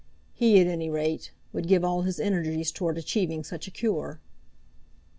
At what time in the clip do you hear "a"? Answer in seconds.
3.67-3.71